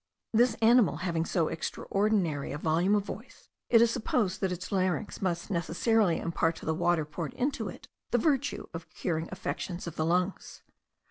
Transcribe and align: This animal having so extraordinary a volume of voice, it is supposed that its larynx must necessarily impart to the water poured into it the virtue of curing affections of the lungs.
This 0.33 0.55
animal 0.63 0.97
having 1.05 1.25
so 1.25 1.47
extraordinary 1.47 2.51
a 2.51 2.57
volume 2.57 2.95
of 2.95 3.03
voice, 3.05 3.49
it 3.69 3.83
is 3.83 3.91
supposed 3.91 4.41
that 4.41 4.51
its 4.51 4.71
larynx 4.71 5.21
must 5.21 5.51
necessarily 5.51 6.17
impart 6.19 6.55
to 6.55 6.65
the 6.65 6.73
water 6.73 7.05
poured 7.05 7.35
into 7.35 7.69
it 7.69 7.87
the 8.09 8.17
virtue 8.17 8.65
of 8.73 8.89
curing 8.89 9.29
affections 9.31 9.85
of 9.85 9.97
the 9.97 10.05
lungs. 10.07 10.63